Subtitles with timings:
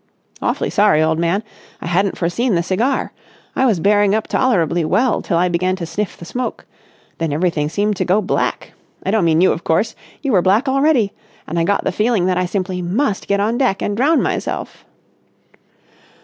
[0.41, 1.43] "Awfully sorry, old man.
[1.79, 3.13] I hadn't foreseen the cigar.
[3.55, 6.65] I was bearing up tolerably well till I began to sniff the smoke.
[7.19, 9.93] Then everything seemed to go black—I don't mean you, of course.
[10.23, 13.83] You were black already—and I got the feeling that I simply must get on deck
[13.83, 14.85] and drown myself."